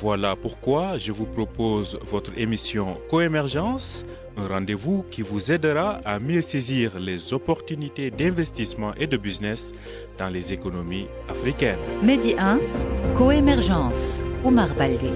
Voilà 0.00 0.34
pourquoi 0.34 0.98
je 0.98 1.12
vous 1.12 1.24
propose 1.24 2.00
votre 2.02 2.32
émission 2.36 2.96
Coémergence, 3.08 4.04
un 4.36 4.48
rendez-vous 4.48 5.04
qui 5.08 5.22
vous 5.22 5.52
aidera 5.52 6.00
à 6.04 6.18
mieux 6.18 6.42
saisir 6.42 6.98
les 6.98 7.32
opportunités 7.32 8.10
d'investissement 8.10 8.92
et 8.96 9.06
de 9.06 9.16
business 9.16 9.72
dans 10.18 10.30
les 10.30 10.52
économies 10.52 11.06
africaines. 11.28 11.78
Medi 12.02 12.34
1, 12.36 12.58
Coémergence, 13.14 14.24
Omar 14.44 14.74
Baldé. 14.74 15.12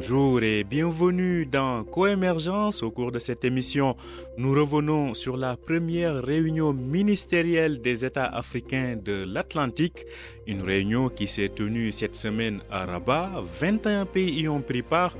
Bonjour 0.00 0.40
et 0.44 0.62
bienvenue 0.62 1.44
dans 1.44 1.82
Coémergence. 1.82 2.84
Au 2.84 2.92
cours 2.92 3.10
de 3.10 3.18
cette 3.18 3.44
émission, 3.44 3.96
nous 4.36 4.52
revenons 4.54 5.12
sur 5.12 5.36
la 5.36 5.56
première 5.56 6.22
réunion 6.22 6.72
ministérielle 6.72 7.80
des 7.80 8.04
États 8.04 8.26
africains 8.26 8.94
de 8.94 9.24
l'Atlantique, 9.26 10.06
une 10.46 10.62
réunion 10.62 11.08
qui 11.08 11.26
s'est 11.26 11.48
tenue 11.48 11.90
cette 11.90 12.14
semaine 12.14 12.60
à 12.70 12.86
Rabat. 12.86 13.42
21 13.60 14.06
pays 14.06 14.42
y 14.42 14.48
ont 14.48 14.60
pris 14.60 14.82
part 14.82 15.16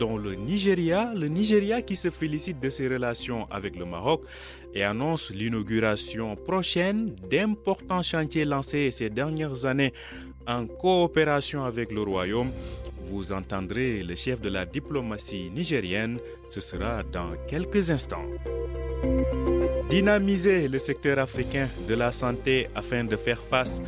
dont 0.00 0.16
le 0.18 0.34
Nigeria, 0.34 1.12
le 1.14 1.28
Nigeria 1.28 1.80
qui 1.80 1.94
se 1.94 2.10
félicite 2.10 2.58
de 2.58 2.68
ses 2.68 2.88
relations 2.88 3.46
avec 3.48 3.76
le 3.76 3.84
Maroc 3.84 4.22
et 4.74 4.82
annonce 4.82 5.30
l'inauguration 5.30 6.34
prochaine 6.34 7.14
d'importants 7.30 8.02
chantiers 8.02 8.44
lancés 8.44 8.90
ces 8.90 9.08
dernières 9.08 9.66
années 9.66 9.92
en 10.46 10.66
coopération 10.66 11.64
avec 11.64 11.92
le 11.92 12.02
Royaume. 12.02 12.50
Vous 13.04 13.32
entendrez 13.32 14.02
le 14.02 14.14
chef 14.16 14.40
de 14.40 14.48
la 14.48 14.66
diplomatie 14.66 15.50
nigérienne, 15.54 16.18
ce 16.48 16.60
sera 16.60 17.02
dans 17.04 17.32
quelques 17.48 17.90
instants. 17.90 18.26
Dynamiser 19.88 20.66
le 20.66 20.78
secteur 20.78 21.18
africain 21.20 21.68
de 21.88 21.94
la 21.94 22.10
santé 22.10 22.68
afin 22.74 23.04
de 23.04 23.16
faire 23.16 23.40
face 23.40 23.80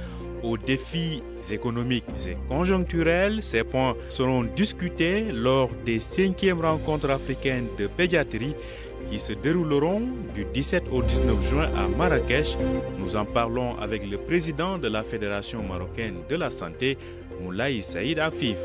défis 0.56 1.22
économiques 1.50 2.04
et 2.26 2.36
conjoncturels. 2.48 3.42
Ces 3.42 3.64
points 3.64 3.96
seront 4.08 4.42
discutés 4.44 5.26
lors 5.32 5.70
des 5.84 6.00
cinquièmes 6.00 6.60
rencontres 6.60 7.10
africaines 7.10 7.66
de 7.78 7.86
pédiatrie 7.86 8.54
qui 9.10 9.20
se 9.20 9.32
dérouleront 9.32 10.02
du 10.34 10.44
17 10.44 10.84
au 10.92 11.02
19 11.02 11.48
juin 11.48 11.68
à 11.76 11.88
Marrakech. 11.88 12.56
Nous 12.98 13.16
en 13.16 13.24
parlons 13.24 13.76
avec 13.78 14.08
le 14.08 14.18
président 14.18 14.78
de 14.78 14.88
la 14.88 15.02
Fédération 15.02 15.62
marocaine 15.62 16.16
de 16.28 16.36
la 16.36 16.50
santé, 16.50 16.98
Moulay 17.42 17.80
Saïd 17.82 18.18
Afif. 18.18 18.58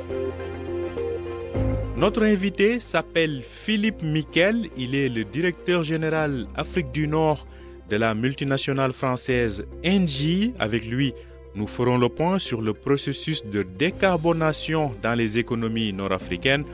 Notre 1.95 2.23
invité 2.23 2.79
s'appelle 2.79 3.41
Philippe 3.43 4.01
Miquel. 4.03 4.67
Il 4.75 4.95
est 4.95 5.09
le 5.09 5.23
directeur 5.23 5.83
général 5.83 6.47
Afrique 6.55 6.91
du 6.91 7.07
Nord 7.07 7.45
de 7.89 7.95
la 7.97 8.15
multinationale 8.15 8.91
française 8.91 9.65
Engie. 9.85 10.53
Avec 10.59 10.85
lui, 10.85 11.13
nous 11.55 11.67
ferons 11.67 11.97
le 11.97 12.09
point 12.09 12.39
sur 12.39 12.61
le 12.61 12.73
processus 12.73 13.45
de 13.45 13.63
décarbonation 13.63 14.93
dans 15.01 15.13
les 15.13 15.37
économies 15.37 15.93
nord-africaines 15.93 16.65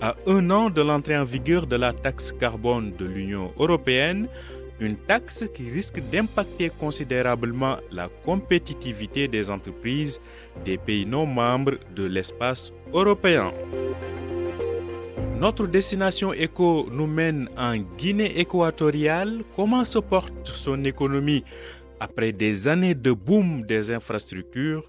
à 0.00 0.16
un 0.26 0.50
an 0.50 0.70
de 0.70 0.82
l'entrée 0.82 1.16
en 1.16 1.24
vigueur 1.24 1.66
de 1.66 1.76
la 1.76 1.92
taxe 1.92 2.32
carbone 2.32 2.92
de 2.98 3.04
l'Union 3.04 3.52
européenne, 3.58 4.28
une 4.80 4.96
taxe 4.96 5.44
qui 5.54 5.70
risque 5.70 6.00
d'impacter 6.10 6.70
considérablement 6.70 7.76
la 7.92 8.08
compétitivité 8.24 9.28
des 9.28 9.50
entreprises 9.50 10.20
des 10.64 10.78
pays 10.78 11.06
non 11.06 11.26
membres 11.26 11.78
de 11.94 12.04
l'espace 12.04 12.72
européen. 12.92 13.52
Notre 15.38 15.66
destination 15.66 16.32
éco 16.32 16.88
nous 16.90 17.06
mène 17.06 17.48
en 17.56 17.76
Guinée 17.76 18.38
équatoriale. 18.40 19.42
Comment 19.54 19.84
se 19.84 19.98
porte 19.98 20.46
son 20.46 20.84
économie? 20.84 21.44
Après 22.04 22.32
des 22.32 22.68
années 22.68 22.94
de 22.94 23.12
boom 23.12 23.62
des 23.62 23.90
infrastructures 23.90 24.84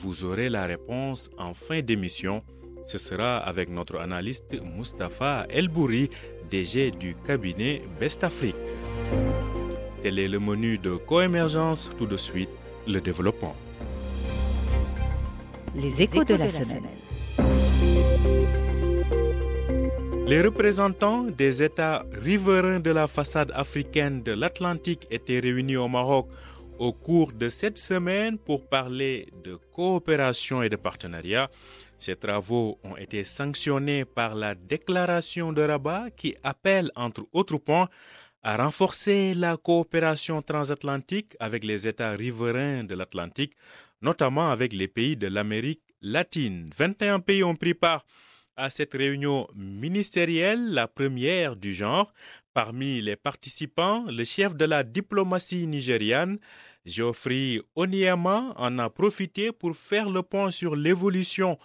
Vous 0.00 0.16
aurez 0.24 0.48
la 0.48 0.64
réponse 0.66 1.28
en 1.36 1.52
fin 1.52 1.80
d'émission. 1.82 2.42
Ce 2.86 2.96
sera 2.96 3.38
avec 3.38 3.68
notre 3.68 3.96
analyste 3.98 4.52
Mustapha 4.76 5.46
Elbouri, 5.50 6.10
DG 6.48 6.92
du 6.92 7.10
cabinet 7.26 7.82
Best 7.98 8.22
Afrique. 8.22 8.66
Tel 10.02 10.18
est 10.20 10.28
le 10.28 10.38
menu 10.38 10.78
de 10.78 10.94
coémergence. 10.94 11.90
Tout 11.98 12.06
de 12.06 12.16
suite, 12.16 12.50
le 12.86 13.00
développement. 13.00 13.56
Les 15.74 16.02
échos 16.02 16.24
de 16.24 16.34
la 16.36 16.48
semaine. 16.48 16.86
Les 20.30 20.40
représentants 20.42 21.24
des 21.24 21.64
États 21.64 22.04
riverains 22.12 22.78
de 22.78 22.92
la 22.92 23.08
façade 23.08 23.50
africaine 23.52 24.22
de 24.22 24.30
l'Atlantique 24.32 25.04
étaient 25.10 25.40
réunis 25.40 25.76
au 25.76 25.88
Maroc 25.88 26.28
au 26.80 26.94
cours 26.94 27.32
de 27.32 27.50
cette 27.50 27.76
semaine 27.76 28.38
pour 28.38 28.66
parler 28.66 29.28
de 29.44 29.56
coopération 29.56 30.62
et 30.62 30.70
de 30.70 30.76
partenariat. 30.76 31.50
Ces 31.98 32.16
travaux 32.16 32.78
ont 32.82 32.96
été 32.96 33.22
sanctionnés 33.22 34.06
par 34.06 34.34
la 34.34 34.54
déclaration 34.54 35.52
de 35.52 35.60
Rabat 35.60 36.10
qui 36.16 36.34
appelle, 36.42 36.90
entre 36.96 37.26
autres 37.32 37.58
points, 37.58 37.90
à 38.42 38.56
renforcer 38.56 39.34
la 39.34 39.58
coopération 39.58 40.40
transatlantique 40.40 41.36
avec 41.38 41.64
les 41.64 41.86
États 41.86 42.12
riverains 42.12 42.84
de 42.84 42.94
l'Atlantique, 42.94 43.52
notamment 44.00 44.50
avec 44.50 44.72
les 44.72 44.88
pays 44.88 45.16
de 45.18 45.26
l'Amérique 45.26 45.82
latine. 46.00 46.70
21 46.74 47.20
pays 47.20 47.44
ont 47.44 47.56
pris 47.56 47.74
part 47.74 48.06
à 48.56 48.70
cette 48.70 48.94
réunion 48.94 49.46
ministérielle, 49.54 50.72
la 50.72 50.88
première 50.88 51.56
du 51.56 51.74
genre. 51.74 52.10
Parmi 52.54 53.00
les 53.02 53.16
participants, 53.16 54.06
le 54.08 54.24
chef 54.24 54.56
de 54.56 54.64
la 54.64 54.82
diplomatie 54.82 55.66
nigériane, 55.66 56.38
Geoffrey 56.84 57.60
Onyema, 57.74 58.54
en 58.56 58.78
a 58.78 58.90
profité 58.90 59.52
pour 59.52 59.76
faire 59.76 60.08
le 60.08 60.22
point 60.22 60.50
sur 60.50 60.76
l'évolution 60.76 61.58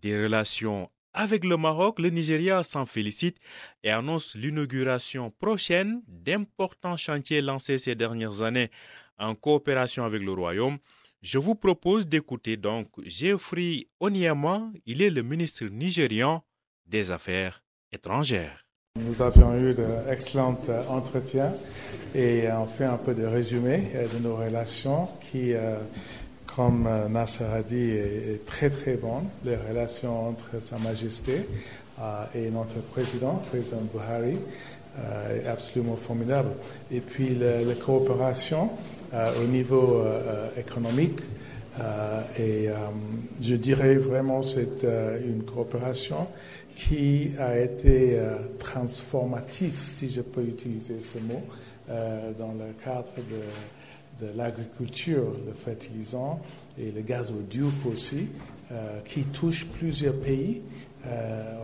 des 0.00 0.22
relations 0.22 0.90
avec 1.12 1.44
le 1.44 1.56
Maroc. 1.56 1.98
Le 1.98 2.10
Nigeria 2.10 2.62
s'en 2.62 2.86
félicite 2.86 3.38
et 3.82 3.90
annonce 3.90 4.34
l'inauguration 4.34 5.30
prochaine 5.30 6.02
d'importants 6.06 6.96
chantiers 6.96 7.42
lancés 7.42 7.78
ces 7.78 7.94
dernières 7.94 8.42
années 8.42 8.70
en 9.18 9.34
coopération 9.34 10.04
avec 10.04 10.22
le 10.22 10.32
Royaume. 10.32 10.78
Je 11.22 11.38
vous 11.38 11.54
propose 11.54 12.06
d'écouter 12.06 12.56
donc 12.56 12.88
Geoffrey 13.04 13.88
Onyema, 14.00 14.70
il 14.86 15.02
est 15.02 15.10
le 15.10 15.22
ministre 15.22 15.64
nigérian 15.66 16.42
des 16.86 17.12
Affaires 17.12 17.62
étrangères. 17.92 18.69
Nous 18.98 19.22
avions 19.22 19.54
eu 19.56 19.72
d'excellents 19.72 20.58
entretiens 20.88 21.52
et 22.12 22.48
on 22.50 22.64
fait 22.66 22.86
un 22.86 22.96
peu 22.96 23.14
de 23.14 23.24
résumé 23.24 23.84
de 23.94 24.18
nos 24.20 24.34
relations 24.34 25.06
qui, 25.20 25.52
comme 26.56 26.88
Nasser 27.08 27.44
a 27.44 27.62
dit, 27.62 27.92
est 27.92 28.44
très 28.46 28.68
très 28.68 28.94
bonne. 28.94 29.28
Les 29.44 29.54
relations 29.54 30.30
entre 30.30 30.60
Sa 30.60 30.76
Majesté 30.78 31.46
et 32.34 32.50
notre 32.50 32.80
président, 32.80 33.34
président 33.48 33.80
Buhari, 33.94 34.38
est 35.36 35.46
absolument 35.46 35.94
formidable. 35.94 36.50
Et 36.90 36.98
puis 36.98 37.36
la, 37.36 37.74
coopération 37.74 38.70
au 39.14 39.46
niveau 39.46 40.02
économique. 40.58 41.20
et 42.40 42.68
je 43.40 43.54
dirais 43.54 43.94
vraiment 43.94 44.42
c'est 44.42 44.84
une 45.24 45.44
coopération 45.44 46.26
qui 46.74 47.32
a 47.38 47.58
été 47.58 48.18
transformatif, 48.58 49.86
si 49.86 50.08
je 50.08 50.20
peux 50.20 50.42
utiliser 50.42 51.00
ce 51.00 51.18
mot, 51.18 51.42
dans 51.88 52.52
le 52.52 52.72
cadre 52.82 53.08
de, 54.20 54.26
l'agriculture, 54.36 55.32
le 55.46 55.52
fertilisant 55.52 56.40
et 56.78 56.90
le 56.90 57.00
gazoduc 57.00 57.86
aussi, 57.90 58.28
qui 59.04 59.24
touche 59.24 59.66
plusieurs 59.66 60.18
pays 60.20 60.62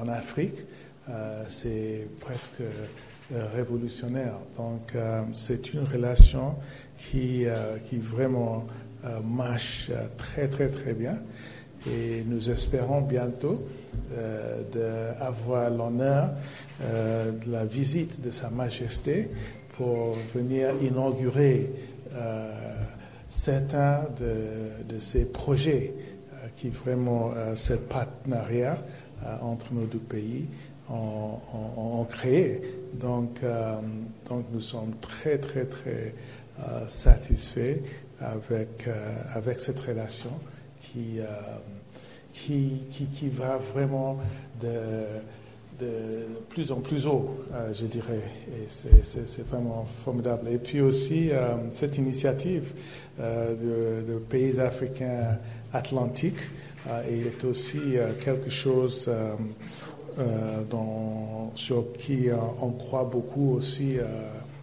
en 0.03 0.09
Afrique. 0.09 0.57
c'est 1.49 2.09
presque 2.21 2.63
révolutionnaire. 3.31 4.35
Donc 4.57 4.95
c'est 5.33 5.73
une 5.73 5.85
relation 5.85 6.57
qui, 6.97 7.45
qui 7.85 7.99
vraiment 7.99 8.67
marche 9.23 9.91
très 10.17 10.49
très 10.49 10.69
très 10.69 10.95
bien 10.95 11.19
et 11.87 12.25
nous 12.27 12.51
espérons 12.51 13.01
bientôt 13.01 13.63
d'avoir 14.73 15.71
l'honneur 15.71 16.31
de 16.81 17.51
la 17.51 17.65
visite 17.65 18.21
de 18.21 18.31
Sa 18.31 18.51
Majesté 18.51 19.29
pour 19.77 20.15
venir 20.35 20.71
inaugurer 20.83 21.71
certains 23.29 24.01
de, 24.19 24.99
ces 24.99 25.25
projets 25.25 25.95
qui 26.55 26.69
vraiment, 26.69 27.31
ce 27.57 27.75
partenariat 27.75 28.79
entre 29.43 29.73
nos 29.75 29.85
deux 29.85 29.99
pays 29.99 30.47
ont, 30.89 32.07
créé. 32.09 32.63
Donc, 32.95 33.41
donc 34.29 34.45
nous 34.53 34.61
sommes 34.61 34.95
très, 35.01 35.39
très, 35.39 35.65
très 35.65 36.15
satisfaits 36.89 37.81
avec, 38.21 38.89
avec 39.35 39.61
cette 39.61 39.81
relation 39.81 40.31
qui, 40.93 41.19
qui, 42.33 42.87
qui, 42.91 43.07
qui 43.07 43.29
va 43.29 43.57
vraiment 43.57 44.19
de 44.61 45.21
de 45.79 46.27
plus 46.49 46.73
en 46.73 46.81
plus 46.81 47.07
haut, 47.07 47.37
euh, 47.53 47.73
je 47.75 47.87
dirais. 47.87 48.23
Et 48.49 48.67
c'est 48.69 49.47
vraiment 49.47 49.87
formidable. 50.05 50.49
Et 50.51 50.59
puis 50.59 50.81
aussi, 50.81 51.31
euh, 51.31 51.57
cette 51.73 51.99
initiative 51.99 52.73
euh, 53.21 54.03
de, 54.03 54.19
pays 54.19 54.59
africains 54.61 55.39
atlantiques 55.73 56.41
est 57.09 57.45
aussi 57.45 57.97
quelque 58.25 58.49
chose 58.49 59.11
dont, 60.71 61.51
sur 61.55 61.93
qui 61.95 62.29
on 62.61 62.71
croit 62.71 63.05
beaucoup 63.05 63.55
aussi 63.55 63.97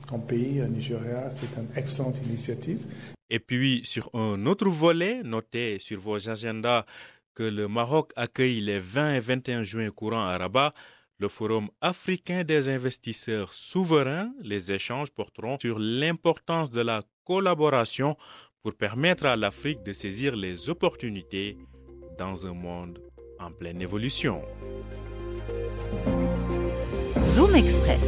comme 0.10 0.22
pays, 0.22 0.64
Nigeria. 0.70 1.30
C'est 1.32 1.58
une 1.58 1.68
excellente 1.76 2.26
initiative. 2.26 2.86
Et 3.34 3.40
puis, 3.40 3.82
sur 3.84 4.12
un 4.14 4.46
autre 4.46 4.70
volet, 4.70 5.24
noté 5.24 5.80
sur 5.80 6.00
vos 6.00 6.30
agendas 6.30 6.86
que 7.34 7.42
le 7.42 7.68
Maroc 7.68 8.12
accueille 8.16 8.62
les 8.62 8.78
20 8.78 9.16
et 9.16 9.20
21 9.20 9.64
juin 9.64 9.90
courant 9.90 10.24
à 10.24 10.38
Rabat 10.38 10.72
le 11.18 11.28
Forum 11.30 11.70
africain 11.82 12.44
des 12.44 12.70
investisseurs 12.70 13.52
souverains, 13.52 14.32
les 14.44 14.72
échanges 14.72 15.10
porteront 15.10 15.58
sur 15.60 15.80
l'importance 15.80 16.70
de 16.70 16.82
la 16.82 17.02
collaboration 17.26 18.18
pour 18.62 18.76
permettre 18.76 19.26
à 19.26 19.36
l'Afrique 19.36 19.82
de 19.82 19.94
saisir 19.94 20.36
les 20.36 20.70
opportunités 20.70 21.58
dans 22.20 22.46
un 22.46 22.54
monde 22.54 23.00
en 23.40 23.52
pleine 23.52 23.82
évolution. 23.82 24.44
Zoom 27.24 27.56
Express. 27.56 28.04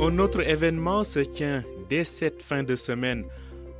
Un 0.00 0.18
autre 0.18 0.40
événement 0.40 1.04
se 1.04 1.20
tient 1.20 1.62
dès 1.90 2.04
cette 2.04 2.40
fin 2.40 2.62
de 2.62 2.76
semaine 2.76 3.26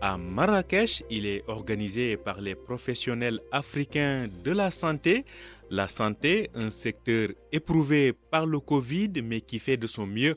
à 0.00 0.18
Marrakech. 0.18 1.02
Il 1.10 1.26
est 1.26 1.42
organisé 1.48 2.16
par 2.16 2.40
les 2.40 2.54
professionnels 2.54 3.40
africains 3.52 4.28
de 4.42 4.50
la 4.50 4.70
santé 4.70 5.24
la 5.70 5.88
santé, 5.88 6.50
un 6.54 6.70
secteur 6.70 7.30
éprouvé 7.52 8.12
par 8.12 8.46
le 8.46 8.60
Covid, 8.60 9.10
mais 9.22 9.40
qui 9.40 9.58
fait 9.58 9.76
de 9.76 9.86
son 9.86 10.06
mieux 10.06 10.36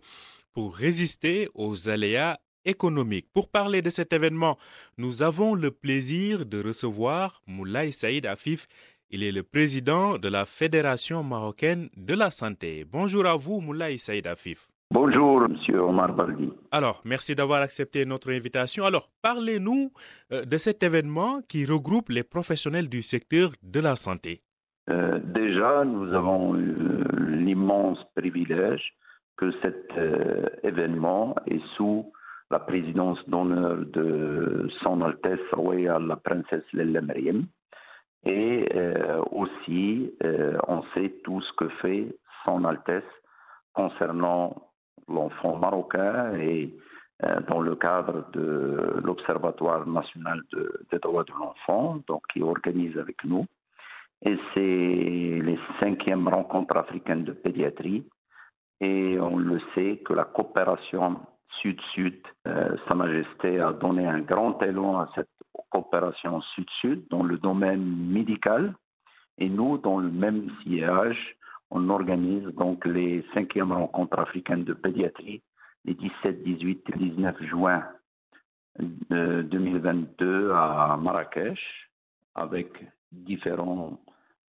pour 0.54 0.76
résister 0.76 1.50
aux 1.54 1.90
aléas 1.90 2.40
économiques. 2.66 3.28
Pour 3.34 3.50
parler 3.50 3.82
de 3.82 3.90
cet 3.90 4.14
événement, 4.14 4.58
nous 4.98 5.22
avons 5.22 5.56
le 5.56 5.72
plaisir 5.72 6.46
de 6.46 6.62
recevoir 6.62 7.42
Moulay 7.46 7.92
Saïd 7.92 8.26
Afif. 8.26 8.68
Il 9.10 9.24
est 9.24 9.32
le 9.32 9.44
président 9.44 10.18
de 10.18 10.28
la 10.28 10.46
Fédération 10.46 11.24
marocaine 11.24 11.90
de 11.96 12.14
la 12.14 12.30
santé. 12.32 12.84
Bonjour 12.84 13.26
à 13.26 13.36
vous, 13.38 13.62
Moulay 13.62 13.98
Saïd 13.98 14.28
Afif. 14.28 14.68
Bonjour, 14.90 15.50
Monsieur 15.50 15.82
Omar 15.82 16.14
Baldi. 16.14 16.50
Alors, 16.72 17.02
merci 17.04 17.36
d'avoir 17.36 17.62
accepté 17.62 18.06
notre 18.06 18.32
invitation. 18.32 18.86
Alors, 18.86 19.10
parlez-nous 19.22 19.92
euh, 20.32 20.46
de 20.46 20.58
cet 20.58 20.82
événement 20.82 21.42
qui 21.50 21.66
regroupe 21.66 22.10
les 22.10 22.24
professionnels 22.24 22.88
du 22.88 23.02
secteur 23.02 23.52
de 23.62 23.82
la 23.82 23.98
santé. 23.98 24.42
Euh, 24.90 25.20
déjà, 25.22 25.84
nous 25.84 26.14
avons 26.14 26.56
eu 26.56 27.04
l'immense 27.18 28.00
privilège 28.16 28.94
que 29.36 29.52
cet 29.62 29.92
euh, 29.98 30.46
événement 30.64 31.36
est 31.48 31.62
sous 31.76 32.12
la 32.50 32.60
présidence 32.60 33.20
d'honneur 33.28 33.78
de 33.86 34.70
Son 34.82 35.02
Altesse 35.02 35.52
Royale 35.52 36.08
la 36.08 36.16
Princesse 36.16 36.64
Lella. 36.72 37.02
Et 38.26 38.70
euh, 38.74 39.22
aussi, 39.32 40.14
on 40.68 40.82
sait 40.94 41.14
tout 41.26 41.42
ce 41.42 41.54
que 41.58 41.70
fait 41.82 42.16
Son 42.46 42.64
Altesse 42.64 43.04
concernant 43.74 44.67
l'enfant 45.08 45.58
marocain 45.58 46.36
et 46.36 46.74
dans 47.48 47.62
le 47.62 47.76
cadre 47.76 48.30
de 48.34 49.02
l'Observatoire 49.04 49.88
national 49.88 50.42
des 50.92 51.00
droits 51.00 51.24
de 51.24 51.34
l'enfant, 51.40 52.00
donc 52.08 52.22
qui 52.32 52.44
organise 52.44 52.96
avec 52.98 53.24
nous 53.24 53.48
et 54.26 54.38
c'est 54.54 54.60
les 54.60 55.60
cinquièmes 55.80 56.28
rencontres 56.28 56.78
africaines 56.78 57.24
de 57.24 57.34
pédiatrie. 57.34 58.04
Et 58.80 59.18
on 59.20 59.38
le 59.38 59.60
sait 59.74 60.02
que 60.06 60.14
la 60.14 60.26
coopération 60.26 61.20
Sud-Sud, 61.62 62.20
euh, 62.48 62.76
Sa 62.88 62.94
Majesté 62.94 63.60
a 63.60 63.74
donné 63.74 64.06
un 64.06 64.20
grand 64.20 64.62
élan 64.62 65.00
à 65.00 65.10
cette 65.16 65.30
coopération 65.70 66.42
Sud-Sud 66.56 67.08
dans 67.10 67.24
le 67.24 67.38
domaine 67.38 67.84
médical. 67.84 68.76
Et 69.40 69.50
nous, 69.50 69.78
dans 69.78 70.00
le 70.00 70.10
même 70.10 70.50
sillage, 70.62 71.37
on 71.70 71.90
organise 71.90 72.46
donc 72.56 72.86
les 72.86 73.26
cinquièmes 73.34 73.72
rencontres 73.72 74.20
africaines 74.20 74.64
de 74.64 74.74
pédiatrie 74.74 75.42
les 75.86 75.94
17, 75.94 76.44
18 76.44 76.84
et 76.94 76.98
19 76.98 77.44
juin 77.44 77.84
2022 78.80 80.26
euh, 80.26 80.54
à 80.54 80.98
Marrakech 81.02 81.60
avec 82.36 82.68
différents 83.12 84.00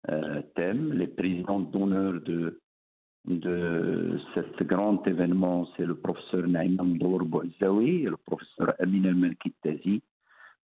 euh, 0.09 0.41
thèmes. 0.55 0.93
Les 0.93 1.07
présidents 1.07 1.59
d'honneur 1.59 2.21
de, 2.21 2.59
de 3.25 4.19
ce 4.35 4.63
grand 4.63 5.05
événement, 5.07 5.67
c'est 5.75 5.85
le 5.85 5.95
professeur 5.95 6.47
Naïm 6.47 6.97
Bouzaoui 6.97 8.03
et 8.03 8.09
le 8.09 8.17
professeur 8.17 8.73
Amin 8.79 9.05
El 9.05 10.01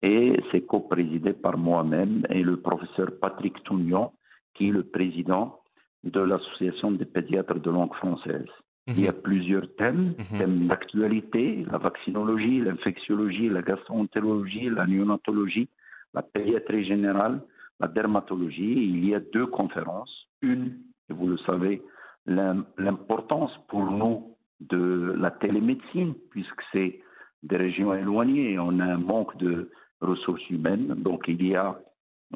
Et 0.03 0.41
c'est 0.51 0.67
co-présidé 0.67 1.33
par 1.33 1.57
moi-même 1.57 2.27
et 2.29 2.43
le 2.43 2.61
professeur 2.61 3.11
Patrick 3.21 3.63
Tounion, 3.63 4.13
qui 4.55 4.69
est 4.69 4.73
le 4.73 4.83
président 4.85 5.61
de 6.07 6.21
l'Association 6.21 6.93
des 6.93 7.05
pédiatres 7.05 7.61
de 7.61 7.71
langue 7.71 7.95
française. 7.95 8.47
Il 8.89 9.01
y 9.01 9.09
a 9.09 9.13
mhm. 9.13 9.23
plusieurs 9.23 9.75
thèmes, 9.77 10.15
mhm. 10.19 10.39
thèmes 10.39 10.67
d'actualité, 10.69 11.67
la 11.71 11.79
vaccinologie, 11.79 12.61
l'infectiologie, 12.61 13.49
la 13.49 13.63
gastroentérologie, 13.63 14.71
la 14.71 14.87
néonatologie, 14.87 15.69
la 16.15 16.23
pédiatrie 16.23 16.85
générale, 16.85 17.43
la 17.81 17.89
dermatologie, 17.89 18.73
il 18.73 19.05
y 19.05 19.15
a 19.15 19.21
deux 19.21 19.47
conférences. 19.47 20.29
Une, 20.41 20.79
et 21.11 21.13
vous 21.13 21.27
le 21.27 21.39
savez, 21.39 21.83
l'importance 22.27 23.53
pour 23.69 23.91
nous 23.91 24.37
de 24.61 25.15
la 25.19 25.31
télémédecine, 25.33 26.15
puisque 26.31 26.63
c'est 26.73 27.01
des 27.43 27.57
régions 27.57 27.93
éloignées 27.95 28.59
on 28.59 28.81
a 28.81 28.85
un 28.85 28.99
manque 28.99 29.37
de 29.37 29.71
ressources 30.01 30.49
humaines. 30.49 30.95
Donc 30.99 31.25
il 31.29 31.45
y 31.45 31.55
a 31.55 31.79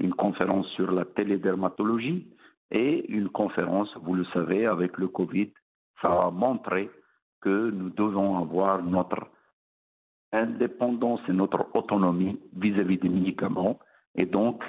une 0.00 0.14
conférence 0.14 0.69
sur 0.70 0.90
la 0.93 1.05
télédermatologie 1.05 2.26
et 2.70 3.11
une 3.11 3.28
conférence, 3.28 3.94
vous 4.02 4.14
le 4.14 4.25
savez, 4.26 4.67
avec 4.67 4.96
le 4.99 5.08
Covid. 5.08 5.50
Ça 6.00 6.26
a 6.26 6.31
montré 6.31 6.90
que 7.40 7.70
nous 7.70 7.90
devons 7.90 8.38
avoir 8.38 8.82
notre 8.82 9.26
indépendance 10.32 11.20
et 11.28 11.32
notre 11.32 11.67
autonomie 11.75 12.38
vis-à-vis 12.54 12.97
-vis 12.97 13.02
des 13.02 13.09
médicaments. 13.09 13.78
Et 14.14 14.26
donc, 14.26 14.62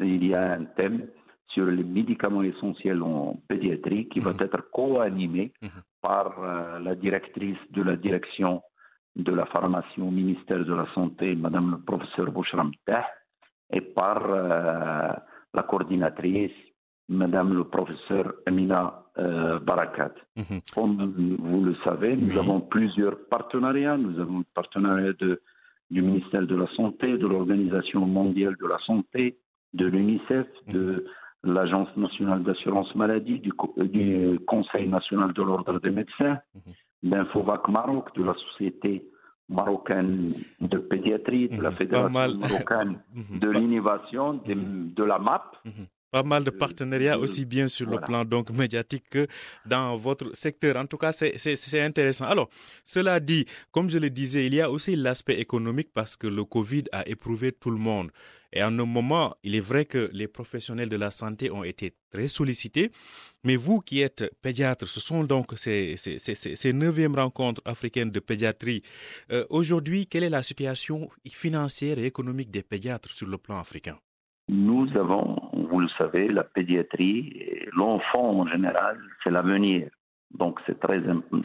il 0.00 0.24
y 0.24 0.34
a 0.34 0.52
un 0.52 0.64
thème 0.64 1.08
sur 1.48 1.66
les 1.66 1.84
médicaments 1.84 2.42
essentiels 2.42 3.02
en 3.02 3.36
pédiatrie 3.48 4.08
qui 4.08 4.20
va 4.20 4.32
mhm. 4.32 4.42
être 4.42 4.70
co-animé 4.70 5.52
mhm. 5.62 5.70
par 6.00 6.42
euh, 6.42 6.78
la 6.78 6.94
directrice 6.94 7.58
de 7.70 7.82
la 7.82 7.96
direction 7.96 8.62
de 9.16 9.32
la 9.32 9.46
pharmacie 9.46 10.00
au 10.00 10.10
ministère 10.10 10.64
de 10.64 10.74
la 10.74 10.86
Santé, 10.94 11.34
Madame 11.34 11.70
le 11.72 11.78
professeur 11.78 12.30
Bouchram 12.30 12.70
et 13.70 13.80
par 13.80 14.22
euh, 14.30 15.12
la 15.54 15.62
coordinatrice, 15.64 16.52
Madame 17.08 17.54
le 17.54 17.64
professeur 17.64 18.34
Amina 18.46 19.04
euh, 19.18 19.58
Barakat. 19.60 20.12
Mhm. 20.36 20.60
Comme 20.74 21.36
vous 21.38 21.64
le 21.64 21.74
savez, 21.84 22.16
nous 22.16 22.38
avons 22.38 22.60
plusieurs 22.60 23.16
partenariats. 23.30 23.96
Nous 23.96 24.20
avons 24.20 24.38
le 24.38 24.44
partenariat 24.54 25.12
de, 25.14 25.40
du 25.90 26.02
ministère 26.02 26.46
de 26.46 26.54
la 26.54 26.66
Santé, 26.76 27.16
de 27.16 27.26
l'Organisation 27.26 28.04
mondiale 28.06 28.56
de 28.60 28.66
la 28.66 28.78
Santé, 28.86 29.38
de 29.72 29.86
l'UNICEF, 29.86 30.46
de 30.68 31.06
l'Agence 31.44 31.88
nationale 31.96 32.42
d'assurance 32.42 32.94
maladie, 32.94 33.38
du, 33.38 33.52
Conseil 34.46 34.88
national 34.88 35.32
de 35.32 35.42
l'ordre 35.42 35.78
des 35.80 35.90
médecins, 35.90 36.38
d'Infovac 37.02 37.68
Maroc, 37.68 38.14
de 38.16 38.24
la 38.24 38.34
Société 38.34 39.04
marocaine 39.48 40.34
de 40.60 40.78
pédiatrie, 40.78 41.48
de 41.48 41.62
la 41.62 41.70
Fédération 41.72 42.38
marocaine 42.38 42.98
de 43.40 43.50
l'innovation, 43.50 44.34
de, 44.44 45.04
la 45.04 45.18
MAP. 45.18 45.56
Pas 46.10 46.22
mal 46.22 46.42
de 46.44 46.50
partenariats 46.50 47.18
aussi 47.18 47.44
bien 47.44 47.68
sur 47.68 47.88
le 47.88 48.00
plan 48.00 48.24
donc 48.24 48.50
médiatique 48.50 49.04
que 49.10 49.26
dans 49.66 49.96
votre 49.96 50.34
secteur. 50.34 50.76
En 50.76 50.86
tout 50.86 50.96
cas, 50.96 51.12
c'est 51.12 51.80
intéressant. 51.80 52.24
Alors, 52.24 52.48
cela 52.84 53.20
dit, 53.20 53.44
comme 53.70 53.90
je 53.90 53.98
le 53.98 54.08
disais, 54.10 54.46
il 54.46 54.54
y 54.54 54.60
a 54.60 54.70
aussi 54.70 54.96
l'aspect 54.96 55.38
économique 55.38 55.90
parce 55.92 56.16
que 56.16 56.26
le 56.26 56.44
Covid 56.44 56.84
a 56.92 57.06
éprouvé 57.06 57.52
tout 57.52 57.70
le 57.70 57.76
monde. 57.78 58.10
Et 58.52 58.62
en 58.62 58.78
un 58.78 58.86
moment, 58.86 59.34
il 59.42 59.54
est 59.54 59.60
vrai 59.60 59.84
que 59.84 60.08
les 60.12 60.26
professionnels 60.26 60.88
de 60.88 60.96
la 60.96 61.10
santé 61.10 61.50
ont 61.50 61.64
été 61.64 61.94
très 62.10 62.28
sollicités. 62.28 62.90
Mais 63.44 63.56
vous 63.56 63.80
qui 63.80 64.00
êtes 64.00 64.24
pédiatre, 64.40 64.88
ce 64.88 65.00
sont 65.00 65.24
donc 65.24 65.52
ces, 65.56 65.96
ces, 65.96 66.72
neuvièmes 66.72 67.14
rencontres 67.14 67.60
africaines 67.64 68.10
de 68.10 68.20
pédiatrie. 68.20 68.82
Euh, 69.30 69.44
aujourd'hui, 69.50 70.06
quelle 70.06 70.24
est 70.24 70.30
la 70.30 70.42
situation 70.42 71.10
financière 71.26 71.98
et 71.98 72.06
économique 72.06 72.50
des 72.50 72.62
pédiatres 72.62 73.10
sur 73.10 73.26
le 73.28 73.36
plan 73.38 73.58
africain? 73.58 73.98
Nous 74.48 74.88
avons, 74.96 75.36
vous 75.78 75.82
le 75.82 75.96
savez, 75.96 76.26
la 76.26 76.42
pédiatrie, 76.42 77.68
l'enfant 77.72 78.40
en 78.40 78.46
général, 78.48 78.98
c'est 79.22 79.30
l'avenir. 79.30 79.88
Donc 80.32 80.58
c'est 80.66 80.80
très, 80.80 81.00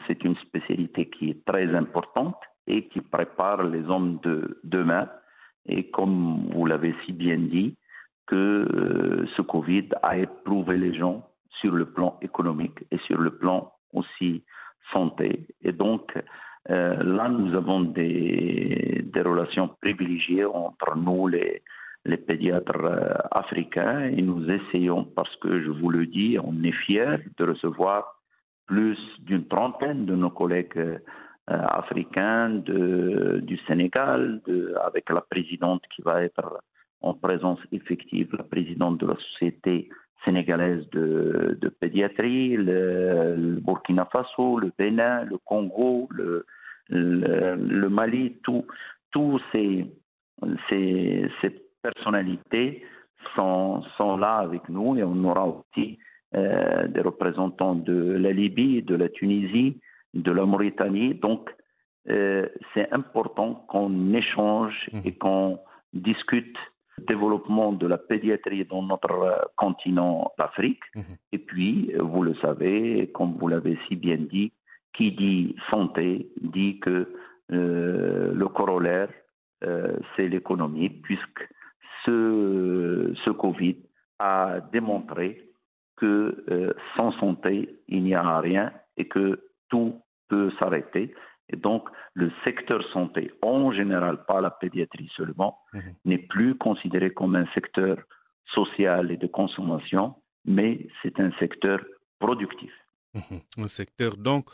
c'est 0.08 0.24
une 0.24 0.36
spécialité 0.38 1.08
qui 1.08 1.30
est 1.30 1.46
très 1.46 1.68
importante 1.76 2.42
et 2.66 2.88
qui 2.88 3.02
prépare 3.02 3.62
les 3.62 3.88
hommes 3.88 4.18
de 4.24 4.60
demain. 4.64 5.08
Et 5.68 5.92
comme 5.92 6.50
vous 6.52 6.66
l'avez 6.66 6.96
si 7.06 7.12
bien 7.14 7.38
dit, 7.38 7.78
que 8.26 8.36
euh, 8.36 9.28
ce 9.38 9.44
Covid 9.44 9.90
a 10.02 10.18
éprouvé 10.18 10.78
les 10.78 10.96
gens 10.96 11.30
sur 11.62 11.74
le 11.74 11.86
plan 11.86 12.18
économique 12.24 12.80
et 12.90 12.98
sur 13.06 13.20
le 13.22 13.38
plan 13.38 13.72
aussi 13.94 14.44
santé. 14.92 15.46
Et 15.62 15.74
donc, 15.74 16.12
euh, 16.72 17.04
là, 17.04 17.30
nous 17.30 17.54
avons 17.56 17.82
des, 17.82 19.04
des, 19.14 19.22
relations 19.22 19.68
privilégiées 19.80 20.46
entre 20.46 20.98
nous, 20.98 21.28
les, 21.28 21.62
les 22.06 22.18
pédiatres 22.18 22.84
euh, 22.84 23.14
africains, 23.32 24.02
et 24.06 24.22
nous 24.22 24.50
essayons, 24.50 25.06
parce 25.06 25.36
que 25.38 25.62
je 25.62 25.70
vous 25.70 25.90
le 25.90 26.06
dis, 26.06 26.38
on 26.44 26.64
est 26.64 26.72
fiers 26.86 27.18
de 27.38 27.46
recevoir 27.46 28.20
plus 28.66 28.98
d'une 29.20 29.48
trentaine 29.48 30.06
de 30.06 30.16
nos 30.16 30.30
collègues 30.30 30.78
euh, 30.78 30.98
africains 31.48 32.50
du 32.50 33.60
Sénégal, 33.68 34.42
avec 34.86 35.10
la 35.10 35.22
présidente 35.22 35.84
qui 35.94 36.02
va 36.02 36.24
être 36.24 36.62
en 37.02 37.14
présence 37.14 37.60
effective, 37.74 38.30
la 38.38 38.46
présidente 38.46 38.98
de 39.00 39.08
la 39.08 39.16
Société 39.16 39.90
sénégalaise 40.24 40.90
de, 40.92 41.70
pédiatrie, 41.82 42.56
le, 42.56 43.60
Burkina 43.62 44.06
Faso, 44.06 44.58
le 44.58 44.72
Bénin, 44.78 45.26
le 45.26 45.38
Congo, 45.40 46.08
le, 46.12 46.46
Mali, 47.90 48.38
tous 48.44 49.42
ces, 49.52 49.86
ces, 50.70 51.30
ces, 51.42 51.63
personnalités 51.84 52.84
sont, 53.36 53.84
sont, 53.98 54.18
là 54.18 54.38
avec 54.38 54.68
nous 54.70 54.98
et 54.98 55.04
on 55.04 55.24
aura 55.26 55.46
aussi 55.48 56.00
euh, 56.36 56.88
des 56.88 57.02
représentants 57.02 57.76
de 57.76 58.18
la 58.18 58.32
Libye, 58.32 58.82
de 58.82 58.96
la 58.96 59.10
Tunisie, 59.10 59.80
de 60.14 60.32
la 60.32 60.46
Mauritanie. 60.46 61.14
Donc, 61.14 61.50
euh, 62.10 62.48
c'est 62.74 62.92
important 62.92 63.66
qu'on 63.70 64.14
échange 64.14 64.90
et 65.06 65.14
qu'on 65.14 65.60
discute 65.94 66.58
développement 67.08 67.72
de 67.72 67.88
la 67.88 67.98
pédiatrie 67.98 68.66
dans 68.66 68.84
notre 68.84 69.52
continent, 69.58 70.32
l'Afrique. 70.38 70.84
Mmh. 70.96 71.02
Et 71.32 71.38
puis, 71.38 71.94
vous 72.00 72.24
le 72.24 72.36
savez, 72.36 73.10
comme 73.14 73.34
vous 73.40 73.48
l'avez 73.48 73.78
si 73.88 73.96
bien 73.96 74.18
dit, 74.18 74.52
qui 74.94 75.12
dit 75.12 75.56
santé 75.70 76.28
dit 76.42 76.80
que 76.80 77.08
euh, 77.52 78.32
le 78.34 78.48
corollaire, 78.48 79.10
euh, 79.64 79.98
c'est 80.16 80.28
l'économie, 80.28 80.90
puisque 80.90 81.48
ce, 82.06 83.14
ce 83.24 83.30
Covid 83.30 83.78
a 84.20 84.60
démontré 84.72 85.50
que 85.98 86.44
euh, 86.50 86.74
sans 86.96 87.12
santé, 87.20 87.80
il 87.88 88.04
n'y 88.04 88.16
a 88.16 88.40
rien 88.40 88.72
et 88.98 89.08
que 89.08 89.50
tout 89.70 90.02
peut 90.28 90.52
s'arrêter. 90.60 91.14
Et 91.50 91.56
donc, 91.56 91.90
le 92.14 92.32
secteur 92.44 92.84
santé, 92.92 93.32
en 93.42 93.72
général, 93.72 94.26
pas 94.26 94.42
la 94.42 94.50
pédiatrie 94.50 95.12
seulement, 95.16 95.60
mmh. 95.74 95.80
n'est 96.06 96.18
plus 96.18 96.56
considéré 96.56 97.12
comme 97.12 97.36
un 97.36 97.46
secteur 97.54 97.98
social 98.54 99.12
et 99.12 99.18
de 99.18 99.28
consommation, 99.28 100.16
mais 100.46 100.88
c'est 101.02 101.20
un 101.20 101.32
secteur 101.40 101.80
productif. 102.20 102.74
Mmh. 103.14 103.20
Un 103.58 103.68
secteur 103.68 104.18
donc 104.18 104.50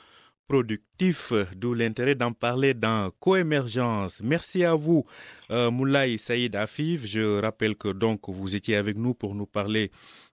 productif, 0.50 1.32
d'où 1.56 1.76
l'intérêt 1.76 2.16
d'en 2.16 2.34
parler 2.34 2.74
dans 2.74 3.12
Coémergence. 3.20 4.22
Merci 4.24 4.66
à 4.66 4.74
vous, 4.74 5.06
euh, 5.52 5.70
Moulay 5.70 6.18
Saïd 6.18 6.56
Afif. 6.56 7.06
Je 7.06 7.40
rappelle 7.40 7.76
que 7.76 7.90
donc 7.90 8.22
vous 8.28 8.56
étiez 8.56 8.76
avec 8.76 8.98
nous 8.98 9.14
pour 9.14 9.36
nous 9.36 9.46
parler 9.46 9.92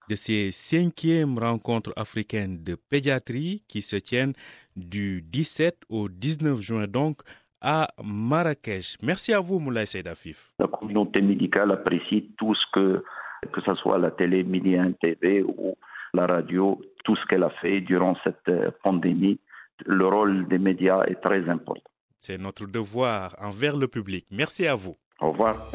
de 0.08 0.16
ces 0.16 0.52
cinquièmes 0.52 1.38
rencontres 1.38 1.92
africaines 1.96 2.64
de 2.64 2.76
pédiatrie 2.76 3.62
qui 3.68 3.82
se 3.82 3.96
tiennent 3.96 4.32
du 4.74 5.20
17 5.20 5.82
au 5.90 6.08
19 6.08 6.60
juin 6.60 6.86
donc 6.86 7.16
à 7.60 7.88
Marrakech. 8.02 8.96
Merci 9.02 9.34
à 9.34 9.40
vous, 9.40 9.58
Moulay 9.58 9.84
Saïd 9.84 10.08
Afif. 10.08 10.50
La 10.58 10.66
communauté 10.68 11.20
médicale 11.20 11.72
apprécie 11.72 12.32
tout 12.38 12.54
ce 12.54 12.64
que, 12.72 13.04
que 13.52 13.60
ce 13.60 13.74
soit 13.74 13.98
la 13.98 14.12
télé, 14.12 14.44
Midi 14.44 14.76
TV 14.98 15.42
ou 15.42 15.76
la 16.14 16.26
radio, 16.26 16.80
tout 17.04 17.16
ce 17.16 17.26
qu'elle 17.26 17.42
a 17.42 17.50
fait 17.60 17.82
durant 17.82 18.16
cette 18.24 18.48
euh, 18.48 18.70
pandémie 18.82 19.38
le 19.84 20.06
rôle 20.06 20.48
des 20.48 20.58
médias 20.58 21.02
est 21.04 21.20
très 21.20 21.48
important. 21.48 21.90
C'est 22.18 22.38
notre 22.38 22.66
devoir 22.66 23.36
envers 23.38 23.76
le 23.76 23.88
public. 23.88 24.26
Merci 24.30 24.66
à 24.66 24.74
vous. 24.74 24.96
Au 25.20 25.30
revoir. 25.30 25.70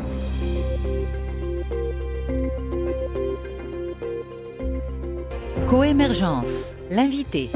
Coémergence, 5.68 6.76
l'invité. 6.90 7.50